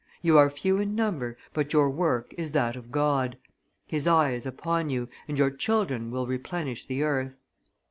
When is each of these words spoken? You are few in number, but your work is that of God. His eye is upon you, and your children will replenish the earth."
You 0.23 0.35
are 0.39 0.49
few 0.49 0.79
in 0.79 0.95
number, 0.95 1.37
but 1.53 1.73
your 1.73 1.87
work 1.91 2.33
is 2.35 2.53
that 2.53 2.75
of 2.75 2.91
God. 2.91 3.37
His 3.85 4.07
eye 4.07 4.31
is 4.31 4.47
upon 4.47 4.89
you, 4.89 5.07
and 5.27 5.37
your 5.37 5.51
children 5.51 6.09
will 6.09 6.25
replenish 6.25 6.87
the 6.87 7.03
earth." 7.03 7.37